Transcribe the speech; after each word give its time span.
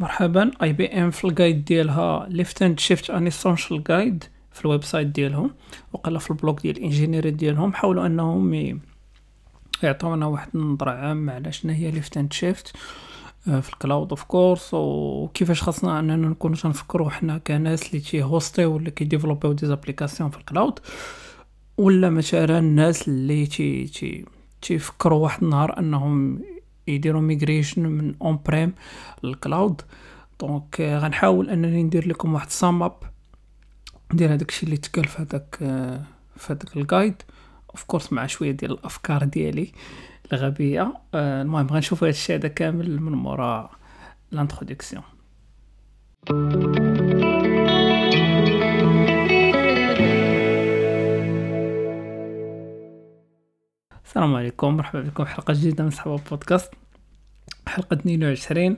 مرحبا. 0.00 0.50
IBM 0.62 1.10
في 1.10 1.24
ال 1.24 1.31
guide 1.31 1.64
ديالها 1.64 2.26
lift 2.30 2.62
and 2.62 2.80
shift 2.80 3.10
an 3.10 3.26
essential 3.26 3.84
guide 3.84 4.24
في 4.52 4.64
ال 4.64 4.84
website 4.84 5.06
ديالهم. 5.06 5.50
وقال 5.92 6.20
في 6.20 6.30
ال 6.30 6.36
blog 6.36 6.62
ديال 6.62 6.76
ال 6.76 6.80
engineering 6.80 7.30
ديالهم. 7.30 7.72
حاولوا 7.72 8.06
أنهم 8.06 8.80
يعطونا 9.82 10.26
واحد 10.26 10.48
النظرة 10.54 10.90
عامة 10.90 11.32
على 11.32 11.52
شنو 11.52 11.72
هي 11.72 11.90
lift 11.90 12.16
and 12.16 12.32
shift 12.32 12.76
في 13.44 13.68
ال 13.72 13.78
cloud 13.78 14.10
of 14.10 14.24
course 14.24 14.70
وكيفاش 14.74 15.62
خاصنا 15.62 16.00
أننا 16.00 16.16
نكونوا 16.28 16.56
تنفكروا 16.56 17.10
حنا 17.10 17.38
كناس 17.38 17.88
اللي 17.88 18.00
تي 18.00 18.22
هوستيو 18.22 18.74
ولا 18.74 18.90
كيديفلوبيو 18.90 19.52
دي 19.52 19.66
زابليكاسيون 19.66 20.30
في 20.30 20.36
الكلاود 20.38 20.78
ولا 21.78 22.10
مثلا 22.10 22.58
الناس 22.58 23.08
اللي 23.08 23.46
تي 23.46 23.84
تي 23.84 24.24
تيفكروا 24.62 25.18
واحد 25.18 25.42
النهار 25.42 25.78
أنهم 25.78 26.42
يديروا 26.88 27.20
migration 27.20 27.82
من 27.82 28.14
on-prem 28.22 28.38
لل 28.46 28.74
cloud 29.22 29.82
donc 30.40 30.80
غنحاول 30.80 31.50
أنني 31.50 31.82
ندير 31.82 32.08
لكم 32.08 32.34
واحد 32.34 32.50
sum 32.50 32.82
up 32.82 32.96
ديال 34.12 34.30
هذاك 34.30 34.48
الشيء 34.48 34.64
اللي 34.64 34.76
تقال 34.76 35.04
في 35.04 35.22
هذاك 35.22 35.58
آه، 35.62 36.02
في 36.36 36.52
هذاك 36.52 36.76
ال 36.76 36.84
guide 36.84 37.22
of 37.70 37.84
course 37.84 38.12
مع 38.12 38.26
شوية 38.26 38.50
ديال 38.50 38.70
الأفكار 38.72 39.24
ديالي 39.24 39.72
الغبيه 40.32 40.94
آه، 41.14 41.42
المهم 41.42 41.66
غنشوفوا 41.66 42.08
هذا 42.08 42.14
الشيء 42.14 42.36
هذا 42.36 42.48
كامل 42.48 43.00
من 43.00 43.12
مورا 43.12 43.70
l'introduction 44.30 45.04
السلام 54.14 54.34
عليكم 54.34 54.76
مرحبا 54.76 55.00
بكم 55.00 55.24
في 55.24 55.30
حلقة 55.30 55.54
جديدة 55.54 55.84
من 55.84 55.90
صحابه 55.90 56.22
بودكاست. 56.30 56.70
حلقة 57.68 57.94
22 57.94 58.76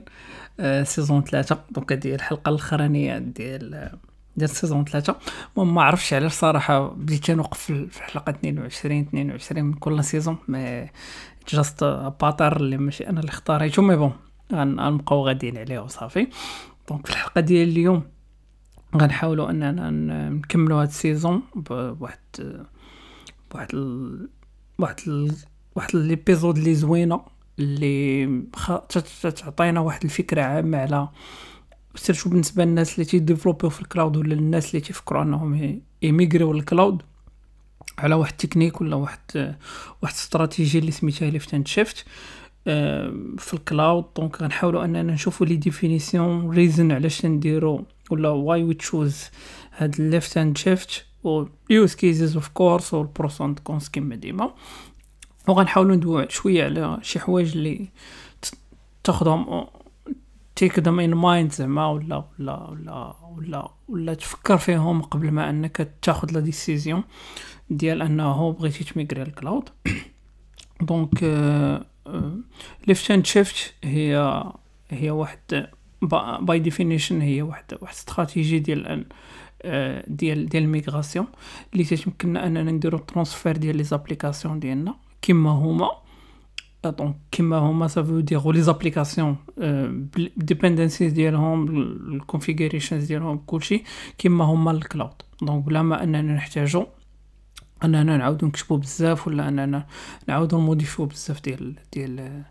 آه، 0.59 0.83
season 0.83 1.23
3 1.23 1.57
donc 1.71 1.91
هذه 1.93 2.07
هي 2.07 2.15
الحلقة 2.15 2.49
الأخرانية 2.49 3.17
ديال 3.17 3.91
ديال 4.37 4.49
season 4.49 4.85
3 4.85 5.15
المهم 5.57 5.75
ما 5.75 5.83
عرفتش 5.83 6.13
علاش 6.13 6.31
صراحة 6.33 6.87
بديت 6.87 7.31
نوقف 7.31 7.59
في 7.63 7.97
الحلقة 7.97 8.29
22 8.29 8.99
22 9.01 9.63
من 9.65 9.73
كل 9.73 10.03
season. 10.03 10.37
mais 10.47 10.89
just 11.49 11.83
pattern 12.21 12.57
اللي 12.57 12.77
ماشي 12.77 13.09
أنا 13.09 13.19
اللي 13.19 13.29
اختاريته. 13.29 13.81
mais 13.81 13.95
bon 13.95 14.13
غن- 14.53 14.79
غنبقاو 14.79 15.27
غاديين 15.27 15.57
عليه 15.57 15.79
وصافي. 15.79 16.27
donc 16.89 17.05
في 17.07 17.11
الحلقة 17.13 17.41
ديال 17.41 17.69
اليوم 17.69 18.03
غنحاولوا 18.95 19.49
أننا 19.49 19.89
نكملوا 20.29 20.81
هاد 20.81 20.87
ال 20.87 20.95
season 20.95 21.41
بواحد 21.55 22.19
بواحد 23.51 23.67
ال... 23.75 24.29
واحد 24.79 24.95
ال... 25.07 25.31
واحد 25.75 25.95
l'épisode 25.95 26.57
اللي 26.57 26.75
زوينة 26.75 27.21
اللي 27.59 28.27
خ... 28.55 28.71
تعطينا 29.19 29.79
واحد 29.79 30.03
الفكرة 30.03 30.41
عامة 30.41 30.77
على 30.77 31.09
surtout 31.95 32.29
بالنسبة 32.29 32.65
للناس 32.65 32.93
اللي 32.93 33.05
تي 33.05 33.16
développ 33.16 33.58
يو 33.58 33.69
في 33.69 33.81
ال 33.81 33.87
cloud 33.87 34.17
ولا 34.17 34.33
الناس 34.33 34.69
اللي 34.69 34.81
تيفكروا 34.81 35.23
أنهم 35.23 35.55
ي- 35.55 35.81
ي 36.01 36.11
migr 36.11 36.53
يو 36.53 36.64
لل 36.64 36.74
cloud 36.74 37.01
على 37.97 38.15
واحد 38.15 38.31
التكنيك 38.31 38.81
ولا 38.81 38.95
واحد 38.95 39.55
واحد 40.01 40.13
استراتيجيه 40.13 40.79
اللي 40.79 40.91
سميتها 40.91 41.29
lift 41.29 41.53
and 41.53 41.67
shift 41.67 42.05
في 43.37 43.53
ال 43.53 43.62
cloud 43.62 44.05
donc 44.17 44.41
غنحاولوا 44.41 44.85
أننا 44.85 45.03
نشوفوا 45.13 45.45
les 45.45 45.55
définitions 45.55 46.49
reason 46.49 46.91
علاش 46.91 47.25
نديرو 47.25 47.85
ولا 48.11 48.29
why 48.29 48.63
we 48.63 48.73
choose 48.73 49.23
هاد 49.77 49.95
ال 49.99 50.07
lift 50.07 50.37
and 50.37 50.57
shift 50.57 51.05
و 51.23 51.45
use 51.69 51.95
cases 51.95 52.35
of 52.35 52.47
course 52.47 52.93
وال 52.93 53.09
pros 53.09 53.41
and 53.41 53.59
cons 53.59 53.89
كيما 53.89 54.15
ديما. 54.15 54.53
وغنحاولوا 55.47 55.95
ندويو 55.95 56.29
شوية 56.29 56.63
على 56.65 56.97
شي 57.01 57.19
حوايج 57.19 57.51
اللي 57.57 57.87
ت- 58.41 58.53
تاخدهم 59.03 59.67
take 60.55 60.79
them 60.79 60.99
in 60.99 61.13
mind 61.15 61.53
زعما 61.55 61.87
ولا 61.87 62.23
ولا 62.39 62.69
ولا 62.69 63.15
ولا 63.37 63.69
ولا 63.87 64.13
تفكر 64.13 64.57
فيهم 64.57 65.01
قبل 65.01 65.31
ما 65.31 65.49
أنك 65.49 65.91
تاخذ 66.01 66.31
la 66.31 66.39
décision 66.39 67.03
ديال 67.69 68.01
أنه 68.01 68.51
بغيتي 68.51 68.83
ت 68.83 68.88
migrer 68.88 69.21
ال 69.21 69.28
cloud. 69.28 69.69
donc 70.81 71.23
lift 72.87 73.11
and 73.11 73.25
shift 73.25 73.73
هي 73.83 74.43
هي 74.89 75.11
واحد 75.11 75.67
by 76.41 76.59
definition 76.59 77.21
هي 77.21 77.41
واحد 77.41 77.63
واحد 77.81 77.93
استراتيجي 77.93 78.59
ديال 78.59 79.05
ديال 80.07 80.49
ديال 80.49 80.63
ال 80.63 80.69
migration 80.69 81.27
اللي 81.73 81.83
تتمكننا 81.83 82.47
أننا 82.47 82.71
نديرو 82.71 82.97
transfer 82.97 83.57
ديال 83.57 83.77
les 83.77 83.83
applications 83.83 84.59
ديالنا. 84.59 84.95
كيما 85.21 85.49
هما 85.49 85.89
donc 86.85 87.15
كيما 87.31 87.57
هما 87.57 87.87
ça 87.87 87.98
veut 87.98 88.19
dire 88.19 88.61
les 88.61 88.76
applications 88.76 89.35
dependencies 90.37 91.13
ديالهم 91.13 91.67
ال 92.13 92.19
configurations 92.19 93.05
ديالهم 93.05 93.37
كلشي. 93.37 93.83
كيما 94.17 94.45
هما 94.45 94.71
ال 94.71 94.79
cloud 94.79 95.21
donc 95.41 95.63
بلا 95.63 95.81
ما 95.81 96.03
أننا 96.03 96.21
نحتاجو 96.21 96.85
أننا 97.83 98.17
نعاودو 98.17 98.47
نكتبو 98.47 98.77
بزاف 98.77 99.27
ولا 99.27 99.47
أننا 99.47 99.87
نعاودو 100.27 100.57
ن 100.57 100.62
modifi 100.62 100.94
يو 100.94 101.05
بزاف 101.05 101.43
ديال 101.43 101.75
ديال 101.93 102.43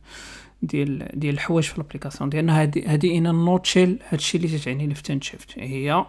ديال 0.62 1.08
ديال 1.14 1.34
الحوايج 1.34 1.64
في 1.64 1.78
ال 1.78 1.82
application 1.82 2.30
ديالنا. 2.30 2.62
هادي 2.62 2.86
هادي 2.86 3.18
in 3.18 3.22
nutshell 3.22 3.98
هادشي 4.08 4.38
اللي 4.38 4.48
تتعني 4.48 4.84
and 4.84 5.22
shift 5.22 5.58
هي 5.58 6.04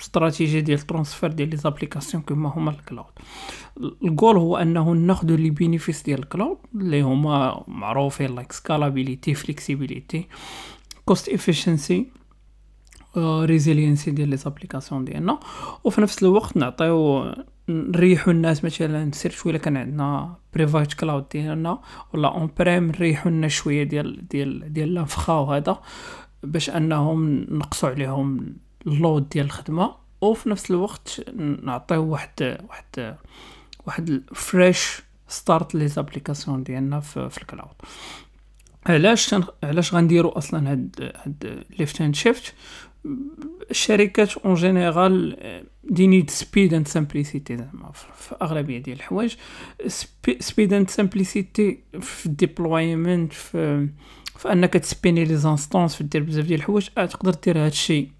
استراتيجيه 0.00 0.60
ديال 0.60 0.78
transfer 0.78 1.32
ديال 1.32 1.50
les 1.50 1.56
applications 1.56 2.22
كما 2.22 2.48
هما 2.48 2.70
ال 2.70 2.76
cloud. 2.76 3.12
ال 4.04 4.10
goal 4.10 4.36
هو 4.36 4.56
أنه 4.56 4.90
ناخذ 4.92 5.34
les 5.36 5.50
bénéfices 5.50 6.02
ديال 6.02 6.18
ال 6.18 6.25
cloud 6.25 6.58
اللي 6.74 7.02
هما 7.02 7.64
معروفين 7.68 8.34
like 8.34 8.52
scalability 8.52 9.34
flexibility 9.34 10.28
cost 11.04 11.28
efficiency 11.28 12.06
resiliency 13.16 14.10
ديال 14.10 14.28
les 14.28 14.36
applications 14.36 15.04
ديالنا. 15.04 15.40
وفي 15.84 16.00
نفس 16.00 16.22
الوقت 16.22 16.56
نعطيو 16.56 17.32
نريحو 17.68 18.30
الناس 18.30 18.64
مثلا 18.64 19.10
سير 19.12 19.30
شوية 19.30 19.56
كان 19.56 19.76
عندنا 19.76 20.36
private 20.54 20.92
cloud 20.92 21.28
ديالنا 21.32 21.80
ولا 22.14 22.28
on-prem 22.28 22.86
نريحو 22.86 23.30
لنا 23.30 23.48
شوية 23.48 23.82
ديال 23.82 24.28
ديال 24.28 24.72
ديال 24.72 24.88
ال 24.88 24.95
infra 24.95 25.32
وهذا 25.32 25.80
باش 26.42 26.70
أنهم 26.70 27.46
نقصوا 27.50 27.88
عليهم 27.88 28.56
ال 28.86 28.94
load 28.94 29.28
ديال 29.28 29.46
الخدمة 29.46 29.94
وفي 30.20 30.48
نفس 30.48 30.70
الوقت 30.70 31.30
نعطيو 31.62 32.04
واحد 32.04 32.58
واحد 32.68 33.16
واحد 33.86 34.22
fresh 34.34 35.02
start 35.28 35.74
les 35.74 35.88
applications 35.88 36.62
ديالنا 36.62 37.00
في, 37.00 37.30
في 37.30 37.38
ال 37.38 37.44
cloud 37.44 37.74
علاش. 38.86 39.34
علاش 39.62 39.94
غنديرو 39.94 40.28
أصلا 40.28 40.72
هاد 40.72 41.12
هاد 41.16 41.64
lift 41.78 42.00
and 42.00 42.14
shift 42.14 42.54
الشركات 43.70 44.36
en 44.36 44.54
général 44.54 45.36
they 45.84 46.06
need 46.06 46.30
speed 46.30 46.74
and 46.74 46.88
simplicity 46.88 47.56
زعما 47.56 47.92
في 47.92 48.36
أغلبية 48.42 48.78
ديال 48.78 48.96
الحوايج 48.96 49.34
speed 50.40 50.72
and 50.72 50.90
simplicity 50.90 51.78
في 52.00 52.26
ال 52.26 52.36
deployment 52.36 53.32
في 53.32 53.88
في 54.36 54.52
أنك 54.52 54.72
ت 54.72 54.82
spin 54.82 55.24
ي 55.24 55.36
les 55.36 55.51
instances 55.51 55.94
في 55.94 56.04
دير 56.04 56.22
بزاف 56.22 56.46
ديال 56.46 56.60
الحوايج 56.60 56.88
تقدر 56.88 57.34
دير 57.44 57.58
هادشي 57.58 58.19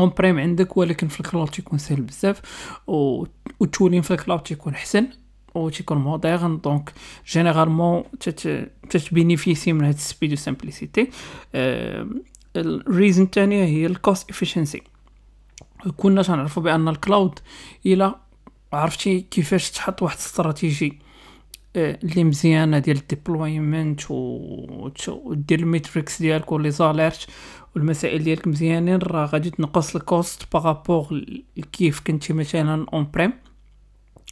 on-prem 0.00 0.38
عندك 0.38 0.76
ولكن 0.76 1.08
في 1.08 1.20
ال 1.20 1.25
cloud 1.25 1.48
تيكون 1.48 1.78
سهل 1.78 2.02
بزاف 2.02 2.40
و 2.86 3.24
وال 3.60 3.69
tooling 3.69 4.02
في 4.02 4.10
ال 4.10 4.15
cloud 4.15 4.42
تيكون 4.42 4.74
حسن 4.74 5.06
و 5.54 5.68
تيكون 5.68 5.98
modern 5.98 6.60
donc 6.60 6.92
généralement 7.28 8.04
تت 8.20 8.70
تت 8.90 9.04
bénéficier 9.04 9.72
من 9.72 9.84
هاد 9.84 9.94
ال 9.94 10.00
speed 10.00 10.32
و 10.32 10.36
simplicity 10.36 11.10
ال 12.56 12.65
reason 12.65 13.22
الثانية 13.22 13.64
هي 13.64 13.86
ال 13.86 13.95
cost 13.95 14.30
efficiency 14.30 14.82
كنا 15.96 16.22
تنعرفوا 16.22 16.62
بان 16.62 16.88
ال 16.88 16.96
cloud 16.96 17.38
الا 17.86 18.14
عرفتي 18.72 19.20
كيفاش 19.20 19.70
تحط 19.70 20.02
واحد 20.02 20.16
الاستراتيجي 20.16 20.98
اللي 21.76 22.24
مزيانة 22.24 22.78
ديال 22.78 22.96
ال 22.96 23.06
deployment 23.06 24.10
و 24.10 24.14
ودير 25.08 25.58
ال 25.58 25.66
metrics 25.66 26.22
ديالك 26.22 26.52
و 26.52 26.70
les 26.70 26.87
alertes 26.87 27.26
والمسائل 27.74 28.24
ديالك 28.24 28.48
مزيانين 28.48 28.98
راه 28.98 29.26
غادي 29.26 29.50
تنقص 29.50 29.96
ال 29.96 30.05
cost 30.05 30.42
par 30.52 30.73
rapport 30.73 31.22
كيف 31.72 32.00
كنتي 32.00 32.32
مثلا 32.32 32.86
on-prem 32.92 33.32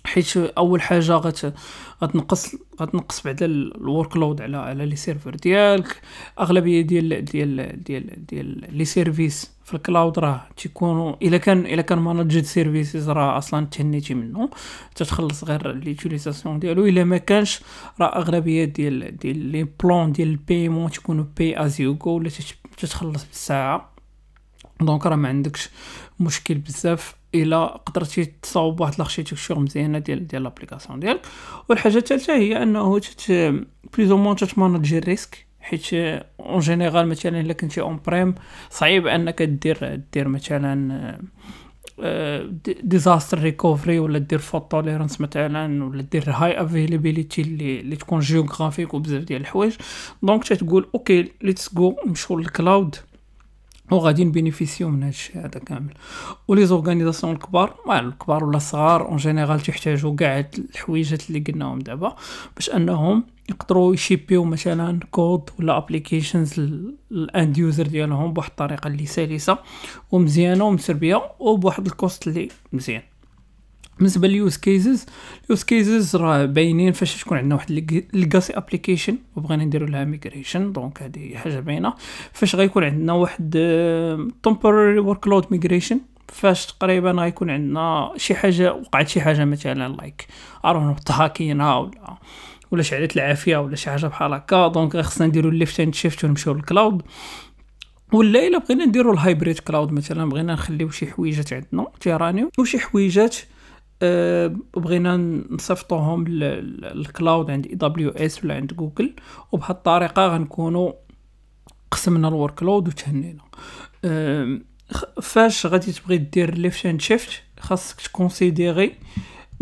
حيت 0.06 0.36
أول 0.36 0.82
حاجة 0.82 1.12
غت 1.12 1.54
غتنقص 2.02 2.54
غتنقص 2.80 3.20
بعدا 3.22 3.46
ال 3.46 4.16
workload 4.16 4.42
على 4.42 4.56
على 4.56 4.86
les 4.86 4.96
serveurs 4.96 5.34
ديالك. 5.34 6.00
أغلبية 6.40 6.80
ديال 6.80 7.24
ديال 7.24 7.82
ديال 7.84 8.26
ديال 8.26 8.76
les 8.76 8.84
services 8.84 9.50
في 9.64 9.74
ال 9.74 9.81
cloud 9.81 10.18
راه 10.18 10.46
تيكونوا 10.56 11.14
إلا 11.22 11.36
كان 11.38 11.66
إلا 11.66 11.82
كان 11.82 11.98
managed 11.98 12.44
services 12.44 13.10
راه 13.10 13.38
أصلا 13.38 13.66
تهنيتي 13.66 14.14
منه. 14.14 14.50
تتخلص 14.94 15.44
غير 15.44 15.72
l'utilisation 15.72 16.58
ديالو. 16.58 16.86
إلا 16.86 17.04
ما 17.04 17.16
كانش 17.18 17.60
راه 18.00 18.06
أغلبية 18.16 18.64
ديال 18.64 19.16
ديال 19.16 19.38
les 19.38 19.64
plans 19.84 20.12
ديال 20.12 20.28
ال 20.28 20.35
paiement 20.35 20.90
تيكونوا 20.90 21.24
pay 21.36 21.58
as 21.64 21.80
you 21.80 21.94
go 21.94 22.10
ولا 22.10 22.28
تت- 22.28 22.54
تتخلص 22.76 23.24
بالساعة. 23.24 23.90
donc 24.80 25.06
راه 25.06 25.16
ما 25.16 25.28
عندكش 25.28 25.68
مشكل 26.20 26.54
بزاف. 26.54 27.14
إلا 27.34 27.66
قدرتي 27.66 28.24
تصاوب 28.24 28.80
واحد 28.80 28.94
ال 28.94 28.99
architecture 28.99 29.58
مزيانة 29.58 29.98
ديال 29.98 30.26
ديال 30.26 30.42
l'application 30.42 31.00
ديالك. 31.00 31.20
والحاجة 31.68 31.96
الثالثه 31.96 32.36
هي 32.36 32.62
أنه 32.62 33.00
plus 33.96 34.10
ou 34.10 34.16
moins 34.16 34.36
تتمانجي 34.36 34.98
ال 34.98 35.05
risque 35.05 35.46
حيت 35.60 35.94
en 36.40 36.58
général 36.58 37.06
مثلا 37.08 37.40
إلا 37.40 37.52
كنتي 37.52 37.80
on-prem 37.80 38.34
صعيب 38.70 39.06
أنك 39.06 39.42
دير 39.42 40.02
دير 40.12 40.28
مثلا 40.28 41.18
disaster 42.82 43.38
recovery 43.38 43.98
ولا 43.98 44.18
دير 44.18 44.38
fault 44.38 44.70
tolerance 44.70 45.20
مثلا 45.20 45.84
ولا 45.84 46.02
دير 46.02 46.24
high 46.30 46.62
availability 46.62 47.42
اللي 47.42 47.80
اللي 47.80 47.96
تكون 47.96 48.20
géographique 48.20 48.94
وبزاف 48.94 49.22
ديال 49.22 49.40
الحوايج. 49.40 49.76
donc 50.22 50.44
تتقول 50.44 50.88
okay 50.94 51.32
let's 51.42 51.74
go 51.74 51.96
نمشيو 52.06 52.38
لل 52.38 52.55
cloud 52.55 52.96
وغادي 53.90 54.24
نبينيفيسيو 54.24 54.88
من 54.88 55.02
هادشي 55.02 55.32
هذا 55.38 55.48
كامل. 55.48 55.94
و 56.48 56.66
les 56.66 56.79
organisations 56.79 57.32
الكبار 57.32 57.74
الكبار 57.90 58.44
ولا 58.44 58.56
الصغار 58.56 59.08
en 59.08 59.16
général 59.16 59.60
تيحتاجوا 59.60 60.16
كاع 60.16 60.48
الحويجات 60.58 61.28
اللي 61.28 61.40
قلناهم 61.40 61.78
دابا 61.78 62.16
باش 62.54 62.70
انهم 62.70 63.24
يقدروا 63.50 63.94
يشيبيو 63.94 64.44
مثلا 64.44 65.00
كود 65.10 65.50
ولا 65.58 65.76
applications 65.76 66.60
لل 67.10 67.29
end 67.29 67.58
user 67.58 67.86
ديالهم 67.86 68.32
بواحد 68.32 68.50
الطريقة 68.50 68.88
اللي 68.88 69.06
سلسة 69.06 69.58
ومزيانة 70.12 70.64
ومسربيه 70.64 71.22
وبواحد 71.40 71.86
ال 71.86 71.95
cost 71.95 72.28
اللي 72.28 72.48
مزيان. 72.72 73.02
بالنسبة 73.98 74.28
لل 74.28 74.39
use 74.39 74.56
cases 74.56 75.06
use 75.50 75.64
cases 75.64 76.16
راه 76.16 76.44
باينين 76.44 76.92
فاش 76.92 77.22
تكون 77.22 77.38
عندنا 77.38 77.54
واحد 77.54 78.04
legacy 78.12 78.52
application 78.52 79.18
وبغينا 79.36 79.64
نديرو 79.64 79.86
لها 79.86 80.04
migration 80.04 80.72
donc 80.72 81.02
هذه 81.02 81.36
حاجة 81.36 81.60
باينة. 81.60 81.94
فاش 82.32 82.56
غيكون 82.56 82.84
عندنا 82.84 83.12
واحد 83.12 83.50
temporary 84.42 84.98
workload 84.98 85.46
migration 85.50 86.00
فاش 86.28 86.66
تقريبا 86.66 87.10
غيكون 87.10 87.50
عندنا 87.50 88.12
شي 88.16 88.34
حاجة 88.34 88.72
وقعت 88.72 89.08
شي 89.08 89.20
حاجة 89.20 89.44
مثلا 89.44 89.88
like 89.88 90.26
ارون 90.64 90.96
تهاكينا 91.06 91.76
ولا 91.76 92.18
ولا 92.70 92.82
شعلت 92.82 93.16
العافية 93.16 93.56
ولا 93.56 93.76
شي 93.76 93.90
حاجة 93.90 94.06
بحال 94.06 94.32
هكا. 94.32 94.68
donc 94.68 94.96
خصنا 94.96 95.26
نديرو 95.26 95.50
lift 95.50 95.80
and 95.80 95.94
shift 95.94 96.24
ونمشيو 96.24 96.52
لل 96.52 96.66
cloud 96.66 97.02
ولا 98.12 98.46
إلا 98.46 98.58
بغينا 98.58 98.84
نديرو 98.84 99.12
ال 99.12 99.19
hybrid 99.19 99.58
cloud 99.58 99.92
مثلا 99.92 100.28
بغينا 100.28 100.52
نخليو 100.52 100.90
شي 100.90 101.06
حويجات 101.06 101.52
عندنا 101.52 101.86
تيرانيو 102.00 102.50
وشي 102.58 102.78
حويجات 102.78 103.36
بغينا 104.76 105.16
نصيفطوهم 105.50 106.28
لل 106.28 106.63
cloud 106.63 107.50
عند 107.50 107.66
AWS 107.66 108.44
ولا 108.44 108.54
عند 108.54 108.72
جوجل 108.74 109.14
وبهاد 109.52 109.76
الطريقة 109.76 110.26
غنكونوا 110.26 110.92
قسمنا 111.90 112.28
ال 112.28 112.62
workload 112.62 112.88
وتهنينا. 112.88 113.42
أه 114.04 114.58
فاش 115.22 115.66
غادي 115.66 115.92
تبغي 115.92 116.16
دير 116.18 116.54
lift 116.54 116.86
and 116.86 117.00
shift 117.00 117.42
خاصك 117.60 118.00
تكونسيديري 118.00 118.94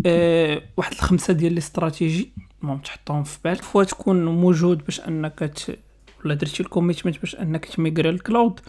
أه 0.06 0.62
واحد 0.76 0.92
الخمسة 0.92 1.32
ديال 1.32 1.52
les 1.52 1.58
stratégies 1.58 2.32
المهم 2.62 2.78
تحطهم 2.78 3.24
في 3.24 3.38
بالك. 3.44 3.62
فوا 3.62 3.84
تكون 3.84 4.24
موجود 4.24 4.84
باش 4.84 5.00
أنك 5.00 5.38
ت... 5.38 5.78
ولا 6.24 6.34
درتي 6.34 6.62
ال 6.62 6.67
commitment 6.67 7.18
باش 7.18 7.36
أنك 7.36 7.64
تميغري 7.64 8.08
ال 8.08 8.17
cloud 8.17 8.60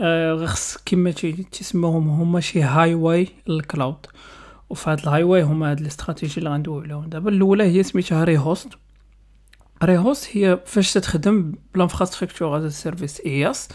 آه 0.00 0.46
خص 0.46 0.76
كيما 0.76 1.10
تسموهم 1.52 2.08
هما 2.08 2.40
شي 2.40 2.62
highway 2.62 2.94
لل 2.94 3.28
cloud 3.46 4.06
وفي 4.72 4.90
هاد 4.90 4.98
ال 4.98 5.22
highway 5.22 5.42
هما 5.42 5.70
هاد 5.70 5.80
ال 5.80 5.85
stratégies 5.85 6.38
اللي 6.38 6.50
غندويو 6.50 6.82
عليهم 6.82 7.08
دابا 7.08 7.30
الأولى 7.30 7.64
هي 7.64 7.82
سميتها 7.82 8.24
rehost 8.24 8.68
rehost 9.84 10.36
هي 10.36 10.60
فاش 10.66 10.92
تخدم 10.92 11.52
ب 11.74 11.79
l'infrastructure 11.79 12.56
as 12.56 12.72
a 12.72 12.78
service 12.78 13.20
IaaS 13.20 13.68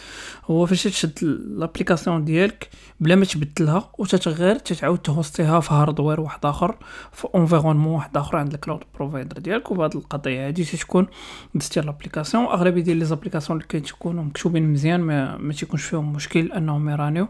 هو 0.46 0.66
فاش 0.66 0.84
تشد 0.84 1.24
l'application 1.58 2.26
ديالك 2.26 2.70
بلا 3.00 3.16
ما 3.16 3.26
تبدلها 3.26 3.92
وتتغير 3.98 4.56
تتعاود 4.56 4.98
تهوستيها 4.98 5.60
في 5.60 5.74
hardware 5.74 6.20
واحد 6.20 6.46
آخر 6.46 6.78
في 7.12 7.28
environnement 7.36 7.94
واحد 7.94 8.18
آخر 8.18 8.38
عند 8.38 8.54
ال 8.54 8.59
cloud 8.59 8.84
provider 8.96 9.40
ديالك. 9.40 9.72
وبهاد 9.72 9.96
القضية 9.96 10.48
هادي 10.48 10.64
تكون 10.64 11.08
دزتي 11.56 11.82
l'application 11.82 12.44
أغلبية 12.46 12.82
ديال 12.82 12.98
les 12.98 13.06
applications 13.06 13.58
اللي 13.58 13.68
كيتكونوا 13.68 14.24
مكتوبين 14.24 14.74
مزيان 14.74 15.02
ما, 15.02 15.38
ما 15.38 15.54
تيكونش 15.54 15.84
فيهم 15.84 16.14
مشكل 16.14 16.52
أنهم 16.52 16.90
يرانيو. 16.90 17.28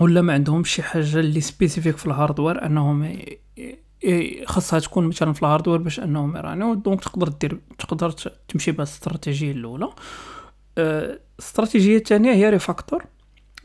ولا 0.00 0.22
ما 0.22 0.32
عندهمش 0.32 0.70
شي 0.70 0.82
حاجة 0.82 1.20
اللي 1.20 1.40
spécifique 1.40 1.96
في 1.96 2.06
ال 2.06 2.13
hardware 2.13 2.66
أنهم 2.66 3.18
خاصها 4.44 4.78
تكون 4.78 5.06
مثلا 5.06 5.32
في 5.32 5.42
ال 5.42 5.46
hardware 5.46 5.78
باش 5.78 6.00
أنهم 6.00 6.36
يرانيو. 6.36 6.74
donc 6.74 7.00
تقدر 7.00 7.28
دير 7.28 7.60
تقدر 7.78 8.10
تمشي 8.48 8.72
بهاد 8.72 8.86
الاستراتيجية 8.86 9.52
الأولى. 9.52 9.88
الاستراتيجية 10.78 11.96
الثانية 11.96 12.32
هي 12.32 12.50
refactor 12.50 13.04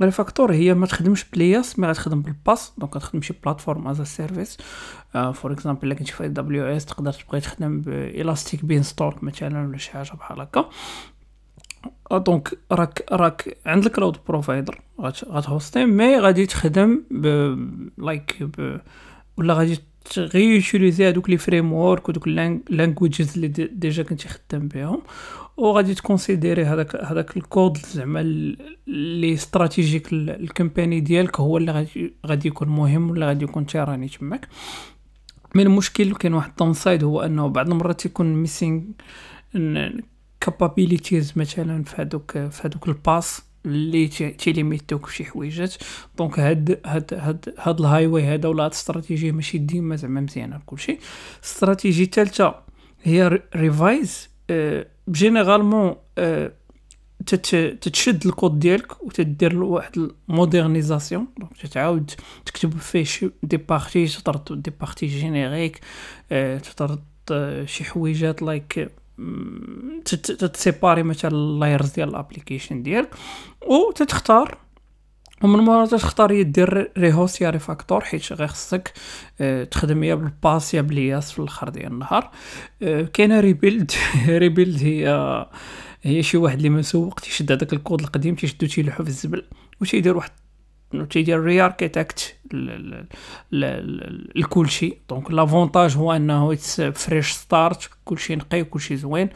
refactor 0.02 0.54
هي 0.54 0.74
ما 0.74 0.86
تخدمش 0.86 1.26
بال 1.34 1.49
IaaS 1.49 1.80
mais 1.80 1.88
غتخدم 1.88 2.22
بال 2.22 2.39
PaaS 2.39 2.74
donc 2.78 2.96
غتخدم 2.96 3.22
شي 3.22 3.34
platform 3.44 3.88
as 3.88 4.02
a 4.02 4.09
service 4.09 4.58
for 5.14 5.52
example 5.52 5.88
إلا 5.88 5.96
كنتي 5.96 6.12
في 6.12 6.28
AWS 6.28 6.86
تقدر 6.86 7.12
تبغي 7.14 7.40
تخدم 7.40 7.82
ب 7.82 8.66
Elastic 8.66 8.84
Beanstalk 8.84 9.24
مثلا 9.24 9.68
ولا 9.68 9.78
شي 9.78 9.92
حاجة 9.92 10.12
بحال 10.12 10.42
هكا. 10.42 10.70
donc 12.12 12.58
راك 12.72 13.06
راك 13.12 13.58
عند 13.66 13.86
ال 13.86 13.91
cloud 13.91 14.18
provider 14.28 14.82
غتهوستي 15.30 15.86
mais 15.86 16.20
غادي 16.20 16.46
تخدم 16.46 17.04
ب 17.12 17.26
like 17.98 18.48
ولا 19.38 19.54
غادي 19.54 19.80
غيوتيليزي 20.18 21.10
هذوك 21.10 21.30
les 21.30 21.38
frameworks 21.38 22.10
ودوك 22.10 22.28
languages 22.70 23.34
اللي 23.36 23.48
déjà 23.48 24.04
كنتي 24.04 24.28
خدام 24.28 24.68
بهم. 24.68 25.02
وغادي 25.58 25.94
تكونسيديري 25.94 26.66
هذاك 26.66 26.96
هذاك 26.96 27.38
الكود 27.38 27.78
زعما 27.78 28.24
ال 28.88 29.34
strategic 29.34 30.14
company 30.14 31.00
ديالك 31.00 31.40
هو 31.40 31.58
اللي 31.58 31.72
غادي 31.72 32.14
غادي 32.26 32.48
يكون 32.48 32.68
مهم 32.68 33.10
ولا 33.10 33.28
غادي 33.28 33.46
يكون 33.46 33.66
تيراني 33.66 34.08
تماك. 34.08 34.48
من 35.56 35.64
المشكل 35.64 36.16
كاين 36.16 36.34
واحد 36.34 36.50
ال 36.50 36.56
downside 36.56 37.04
هو 37.04 37.22
أنه 37.22 37.48
بعض 37.48 37.70
المرات 37.70 38.02
تيكون 38.02 38.34
missing 38.34 38.82
capabilities 40.42 41.34
مثلا 41.36 41.84
في 41.84 42.02
هذوك 42.02 42.32
في 42.32 42.62
هذوك 42.68 42.88
ال 42.88 42.98
PaaS 42.98 43.42
اللي 43.66 44.08
تيليميتوك 44.08 45.10
شي 45.10 45.26
حويجات. 45.26 45.76
donc 46.18 46.40
هاد 46.40 46.80
هاد 46.86 47.14
هاد 47.14 47.54
هاد 47.60 47.80
ال 47.80 48.08
highway 48.08 48.24
هذا 48.24 48.50
ولا 48.50 48.64
هاد 48.64 48.72
الاستراتيجيه 48.72 49.32
ماشي 49.32 49.58
ديما 49.58 49.96
زعما 49.96 50.22
مزيانة 50.22 50.58
لكلشي 50.58 51.00
الاستراتيجيه 51.40 52.04
الثالثه 52.04 52.56
هي 53.04 53.42
revise 53.56 54.30
أه 54.50 54.88
généralement 55.10 55.96
أه 56.18 56.52
تتشد 57.26 58.26
الكود 58.26 58.60
ديالك 58.60 59.04
وتدير 59.04 59.64
واحد 59.64 60.10
ال 60.30 60.36
modernisation. 60.36 61.28
donc 61.38 61.58
تتعاود 61.58 62.12
تكتب 62.46 62.78
فيه 62.78 63.32
des 63.44 63.58
parties 63.58 64.08
تطرد 64.08 64.62
des 64.62 64.72
parties 64.80 65.06
génériques 65.06 65.80
تطرد 66.64 67.04
شي 67.66 67.84
حويجات 67.84 68.42
like 68.42 68.90
تتسيباري 70.06 71.04
مثلا 71.04 71.32
ال 71.32 71.40
layers 71.40 71.90
ديال 71.90 72.10
ال 72.10 72.16
application 72.16 72.84
ديالك 72.84 73.16
و 73.68 73.92
تتختار 73.92 74.58
ومن 75.44 75.60
مورا 75.60 75.86
تختار 75.86 76.42
دير 76.42 76.92
rehost 76.98 77.42
يا 77.42 77.50
refactor 77.50 78.02
حيت 78.02 78.34
غير 78.34 78.48
خصك 78.48 78.94
آه 79.42 79.64
تخدم 79.64 80.04
يا 80.04 80.16
بال 80.16 80.35
PaaS 80.35 80.74
يا 80.74 80.82
بال 80.82 80.98
IaaS 80.98 81.32
في 81.32 81.40
الأخر 81.40 81.70
ديال 81.70 81.92
النهار. 81.92 82.32
آه 82.82 83.02
كاينة 83.02 83.40
rebuild 83.40 83.92
rebuild 84.28 84.84
هي 84.88 85.46
هي 86.02 86.24
شي 86.24 86.38
واحد 86.38 86.58
اللي 86.58 86.70
مسوق 86.70 87.20
تيشد 87.20 87.52
هذاك 87.52 87.74
الكود 87.74 88.02
القديم 88.02 88.36
تيشدو 88.36 88.68
تيلوحو 88.68 89.04
في 89.04 89.10
الزبل 89.10 89.46
وتيدير 89.82 90.18
واحد 90.18 90.32
تيدير 91.10 91.40
re-architect 91.44 92.36
لكل 94.36 94.68
donc 95.10 95.32
l'avantage 95.32 95.98
هو 95.98 96.14
أنه 96.14 96.56
fresh 96.92 97.32
start 97.32 97.90
كلشي 98.06 98.36
نقي 98.36 98.64
كلشي 98.64 98.98
زوين 98.98 99.30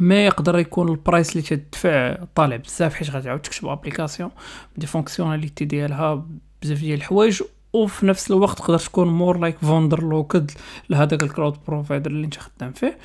ما 0.00 0.26
يقدر 0.26 0.58
يكون 0.58 0.88
ال 0.88 0.95
price 0.95 1.30
اللي 1.36 1.42
تدفع 1.42 2.16
طالع 2.34 2.56
بزاف 2.56 2.94
حيت 2.94 3.10
غتعاود 3.10 3.40
تكتب 3.40 3.66
application 3.66 4.30
des 4.76 4.86
fonctionnalités 4.86 5.64
ديالها 5.64 6.26
بزاف 6.62 6.80
ديال 6.80 6.98
الحوايج 6.98 7.42
وفي 7.72 8.06
نفس 8.06 8.30
الوقت 8.30 8.58
تقدر 8.58 8.78
تكون 8.78 9.08
more 9.08 9.38
like 9.38 9.58
vendor 9.58 10.02
locked 10.02 10.50
لهذاك 10.90 11.22
ال 11.22 11.28
cloud 11.28 11.56
provider 11.68 12.10
اللي 12.10 12.24
انت 12.24 12.38
خدام 12.38 12.72
فيه. 12.72 12.98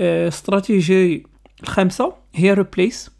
استراتيجي 0.00 1.26
الخامسة 1.62 2.12
هي 2.34 2.54
replace 2.54 3.10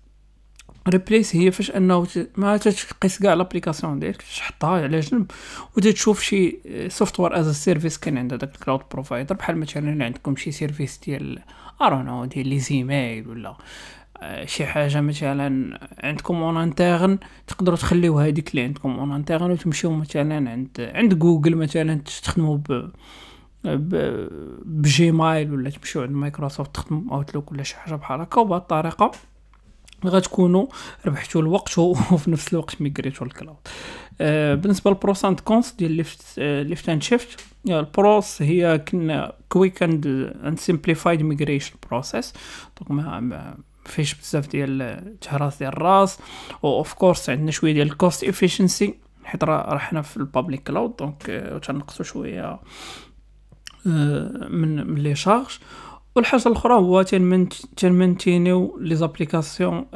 replace 0.88 1.36
هي 1.36 1.50
فاش 1.50 1.70
انه 1.70 2.06
ما 2.36 2.56
تقيس 2.56 3.18
كاع 3.22 3.34
l'application 3.34 3.98
ديالك 3.98 4.22
تحطها 4.22 4.82
على 4.82 5.00
جنب 5.00 5.30
وتشوف 5.76 6.22
شي 6.22 6.58
software 6.88 7.40
as 7.40 7.56
a 7.56 7.62
service 7.62 7.98
كاين 7.98 8.18
عند 8.18 8.32
هذاك 8.32 8.54
ال 8.54 8.59
cloud 8.59 8.80
provider 8.92 9.34
بحال 9.34 9.56
مثلا 9.56 10.04
عندكم 10.04 10.36
شي 10.36 10.50
service 10.50 11.00
ديال 11.06 11.38
ارونو 11.82 12.24
ديال 12.24 12.48
les 12.48 12.58
emails 12.58 13.28
ولا 13.28 13.56
شي 14.44 14.66
حاجة 14.66 15.00
مثلا 15.00 15.78
عندكم 16.04 16.42
en 16.42 16.56
interne 16.56 17.18
تقدروا 17.46 17.76
تخليو 17.76 18.18
هذيك 18.18 18.50
اللي 18.50 18.62
عندكم 18.62 18.98
en 18.98 19.12
interne 19.12 19.50
وتمشيو 19.50 19.92
مثلا 19.92 20.50
عند 20.50 20.90
عند 20.94 21.14
جوجل 21.14 21.56
مثلا 21.56 22.00
تخدموا 22.22 22.56
ب 22.56 22.90
ب 24.64 24.79
Gmail 24.79 25.52
ولا 25.52 25.70
تمشيو 25.70 26.02
عند 26.02 26.10
مايكروسوفت 26.10 26.74
تخدموا 26.74 27.16
Outlook 27.16 27.52
ولا 27.52 27.62
شي 27.62 27.76
حاجة 27.76 27.94
بحال 27.94 28.20
هكا. 28.20 28.40
وبهذه 28.40 28.60
الطريقة 28.60 29.10
غتكونوا 30.04 30.66
ربحتوا 31.06 31.40
الوقت 31.40 31.78
وفي 31.78 32.30
نفس 32.30 32.52
الوقت 32.52 32.82
ميغريتوا 32.82 33.26
ال 33.26 33.31
cloud. 33.31 33.56
آه 34.20 34.54
بالنسبة 34.54 34.90
لل 34.90 35.02
pros 35.02 35.24
and 35.24 35.40
cons 35.40 35.72
ديال 35.72 35.92
lift 35.92 36.38
lift 36.38 36.88
and 36.88 37.02
shift 37.02 37.40
ال 37.68 37.83
pros 37.83 38.42
هي 38.42 38.78
كنا 38.78 39.32
quick 39.48 39.82
and 39.82 40.06
and 40.44 40.58
simplified 40.58 41.22
migration 41.22 41.74
process 41.90 42.32
donc 42.80 42.90
ما 42.90 43.56
فيش 43.84 44.14
بزاف 44.14 44.48
ديال 44.48 45.18
تهراس 45.20 45.58
ديال 45.58 45.72
الراس. 45.72 46.18
of 46.64 46.94
course 46.94 47.30
عندنا 47.30 47.50
شوية 47.50 47.72
ديال 47.72 47.86
ال 47.86 47.94
cost 47.94 48.24
efficiency 48.24 48.94
حيت 49.24 49.44
راه 49.44 49.78
حنا 49.78 50.02
في 50.02 50.16
ال 50.16 50.23
public 50.23 50.62
cloud 50.62 50.96
donc 50.96 51.22
تنقصوا 51.62 52.04
شوية 52.04 52.60
من 53.84 54.86
من 54.86 54.94
les 54.94 55.14
charges. 55.14 55.58
والحاجة 56.16 56.48
الأخرى 56.48 56.74
هو 56.74 57.02
تنمنتينيو 57.76 58.78
les 58.80 58.96
applications 58.96 59.86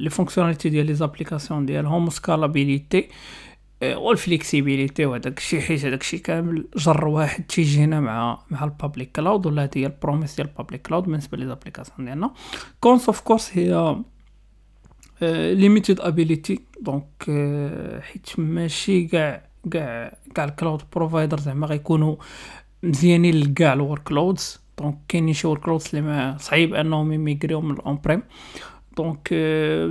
les 0.00 0.10
fonctionnalités 0.10 0.68
ديال 0.68 0.86
les 0.86 0.94
applications 0.94 1.66
ديالهم 1.66 2.10
scalability 2.10 3.08
وال 3.82 4.01
flexibility 4.01 5.06
وهداك 5.06 5.38
الشيء 5.38 5.60
حيت 5.60 5.84
هداك 5.84 6.00
الشيء 6.00 6.20
كامل 6.20 6.64
جر 6.76 7.08
واحد 7.08 7.44
تيجينا 7.44 8.00
مع 8.00 8.38
مع 8.50 8.64
ال 8.64 8.71
public 8.71 9.12
cloud 9.16 9.46
ولا 9.46 9.64
هذه 9.64 9.70
هي 9.76 9.86
ال 9.86 9.92
promise 9.92 10.36
ديال 10.36 10.48
البابليك 10.48 10.82
كلاود 10.82 11.04
بالنسبة 11.04 11.36
les 11.38 11.46
applications 11.46 12.04
ديالنا. 12.04 12.34
cons 12.80 13.06
of 13.06 13.20
course 13.20 13.58
هي 13.58 13.96
limited 15.54 16.00
ability 16.00 16.60
donc 16.80 17.24
حيت 18.00 18.28
ماشي 18.38 19.04
كاع 19.06 19.48
كاع 19.70 20.16
كاع 20.34 20.44
ال 20.44 20.50
cloud 20.50 20.82
provider 20.92 21.40
زعما 21.40 21.66
غيكونوا 21.66 22.16
مزيانين 22.82 23.40
لكاع 23.40 23.72
ال 23.72 24.12
workloads 24.12 24.67
donc 24.78 24.98
كاينين 25.08 25.34
شي 25.34 25.46
workloads 25.46 25.86
اللي 25.88 26.00
ما 26.00 26.36
صعيب 26.38 26.74
انهم 26.74 27.12
يميغريو 27.12 27.60
من 27.60 27.74
ال 27.74 27.98
on-prem 28.04 28.22
donc 28.96 29.28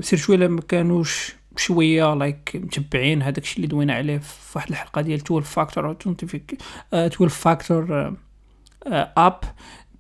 سير 0.04 0.20
شوية 0.20 0.38
لما 0.38 0.62
كانوش 0.62 1.36
شوية 1.58 2.14
like 2.14 2.52
متبعين 2.56 3.22
هذاك 3.22 3.38
الشيء 3.38 3.56
اللي 3.58 3.68
دوينا 3.68 3.94
عليه 3.94 4.18
في 4.18 4.52
واحد 4.56 4.70
الحلقة 4.70 5.02
ديال 5.02 5.20
12 5.20 5.46
factor 5.46 5.92
12 5.92 7.28
factor 7.30 8.14
app 9.18 9.40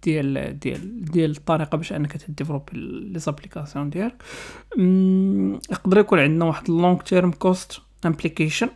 ديال 0.04 0.60
ديال 0.60 1.06
ديال 1.06 1.32
الطريقة 1.32 1.78
باش 1.78 1.94
انك 1.94 2.18
تديفلوبي 2.18 2.72
les 2.74 3.20
applications 3.20 3.90
ديالك 3.90 4.24
يقدر 5.72 5.98
يكون 5.98 6.20
عندنا 6.20 6.46
واحد 6.46 6.70
long 6.70 7.02
term 7.02 7.32
cost 7.32 7.82
implication 8.06 8.70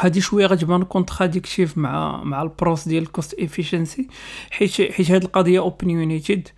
هادي 0.00 0.20
شوية 0.20 0.46
غتبان 0.46 0.82
contradictive 0.82 1.78
مع 1.78 2.24
مع 2.24 2.42
ال 2.42 2.51
pros 2.51 2.88
ديال 2.88 3.02
ال 3.02 3.08
cost 3.08 3.34
efficiency 3.40 4.08
حيت 4.50 4.92
حيت 4.92 5.10
هاد 5.10 5.22
القضية 5.22 5.58
opinionated 5.58 6.48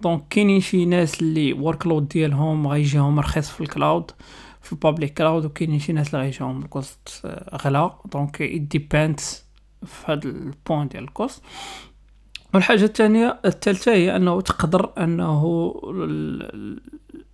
donc 0.00 0.22
كاينين 0.30 0.60
شي 0.60 0.84
ناس 0.84 1.20
اللي 1.22 1.52
workload 1.52 2.08
ديالهم 2.08 2.68
غيجيهم 2.68 3.20
رخيص 3.20 3.50
في 3.50 3.60
ال 3.60 3.68
cloud 3.68 4.10
في 4.62 4.72
ال 4.72 4.78
public 4.78 5.14
cloud 5.14 5.44
وكاينين 5.44 5.78
شي 5.78 5.92
ناس 5.92 6.14
اللي 6.14 6.24
غيجيهم 6.24 6.62
ال 6.62 6.75
cost 6.75 7.26
غالا. 7.64 7.98
donc 8.12 8.42
it 8.42 8.60
depends 8.60 9.44
في 9.86 10.12
هاد 10.12 10.26
ال 10.26 10.36
point 10.36 10.88
ديال 10.88 11.04
ال 11.04 11.12
cost 11.12 11.42
والحاجة 12.54 12.84
الثانية 12.84 13.40
الثالثه 13.44 13.92
هي 13.92 14.16
أنه 14.16 14.40
تقدر 14.40 14.92
أنه 14.98 15.74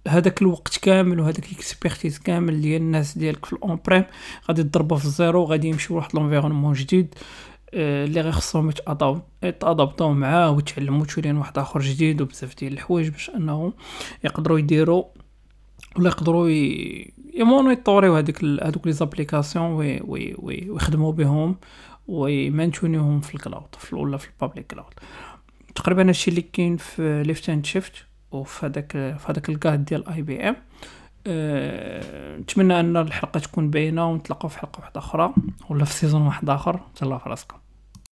هذاك 0.08 0.42
الوقت 0.42 0.78
كامل 0.78 1.20
وهذاك 1.20 1.52
ال 1.52 1.59
expertise 1.59 2.18
كامل 2.18 2.60
ديال 2.60 2.82
الناس 2.82 3.18
ديالك 3.18 3.44
في 3.44 3.52
ال 3.52 3.78
on-prem 3.86 4.04
غادي 4.48 4.62
تضربوا 4.62 4.96
في 4.96 5.04
ال 5.04 5.12
zéro 5.12 5.42
وغادي 5.42 5.68
يمشيو 5.68 5.96
لواحد 5.96 6.14
l'environnement 6.14 6.72
جديد 6.72 7.14
آه، 7.74 8.04
اللي 8.04 8.20
غير 8.20 8.32
خصهم 8.32 8.68
يتادابطوا 9.42 10.12
معاه 10.12 10.50
ويتعلموا 10.50 11.04
tooling 11.04 11.36
واحد 11.36 11.58
آخر 11.58 11.80
جديد 11.80 12.20
وبزاف 12.20 12.56
ديال 12.56 12.72
الحوايج 12.72 13.08
باش 13.08 13.30
انهم 13.30 13.72
يقدروا 14.24 14.58
يديروا 14.58 15.04
ولا 15.96 16.08
يقدروا 16.08 16.48
يمونيطوريو 17.34 18.16
هذيك 18.16 18.44
هذوك 18.44 18.86
les 18.86 18.92
applications 18.92 19.72
وي 19.72 20.00
وي 20.04 20.34
ويخدموا 20.38 21.12
بهم 21.12 21.56
ويمانتونيوهم 22.08 23.20
في 23.20 23.34
ال 23.34 23.40
cloud 23.40 23.68
ولا 23.92 24.16
في 24.16 24.28
ال 24.28 24.34
public 24.34 24.66
cloud 24.66 24.92
تقريبا 25.74 26.08
هادشي 26.08 26.30
اللي 26.30 26.42
كاين 26.42 26.76
في 26.76 27.22
lift 27.22 27.50
and 27.50 27.66
shift. 27.66 28.05
وفي 28.30 28.66
هذاك 28.66 28.92
في 28.92 29.48
الكاد 29.48 29.84
ديال 29.84 30.08
IBM 30.08 30.56
نتمنى 32.40 32.80
أن 32.80 32.96
الحلقة 32.96 33.40
تكون 33.40 33.70
باينة 33.70 34.10
ونتلاقاو 34.10 34.48
في 34.48 34.58
حلقة 34.58 34.80
واحدة 34.80 35.00
أخرى 35.00 35.34
ولا 35.70 35.84
في 35.84 35.92
season 35.92 36.22
واحد 36.22 36.50
آخر. 36.50 36.80
تهلاو 36.96 37.18
في 37.18 37.28
راسكم. 37.28 37.56